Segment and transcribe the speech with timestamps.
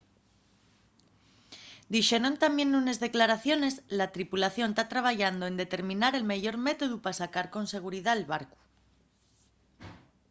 [1.93, 7.45] dixeron tamién nunes declaraciones la tripulación ta trabayando en determinar el meyor métodu pa sacar
[7.53, 8.59] con seguridá’l barcu